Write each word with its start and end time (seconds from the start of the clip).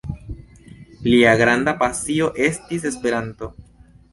Lia 1.09 1.35
granda 1.43 1.75
pasio 1.83 2.33
estis 2.47 2.89
Esperanto. 2.93 3.53